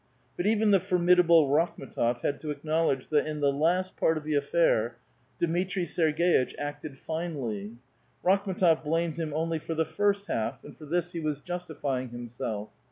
But 0.35 0.47
even 0.47 0.71
the 0.71 0.79
formidable 0.79 1.47
Rakhm^tof 1.51 2.21
had 2.21 2.39
to 2.41 2.49
acknowledge 2.49 3.09
that, 3.09 3.27
in 3.27 3.39
the 3.39 3.53
last 3.53 3.95
part 3.95 4.17
of 4.17 4.23
the 4.23 4.33
affair, 4.33 4.97
Dmitri 5.37 5.83
Serg6itch 5.83 6.55
acted 6.57 6.97
finely. 6.97 7.73
Rakhra6tof 8.25 8.83
blamed 8.83 9.19
him 9.19 9.31
only 9.31 9.59
for 9.59 9.75
the 9.75 9.85
first 9.85 10.25
half, 10.25 10.63
and 10.63 10.75
for 10.75 10.85
this 10.87 11.11
he 11.11 11.19
was 11.19 11.39
justi 11.39 11.75
fying 11.75 12.09
himself. 12.09 12.69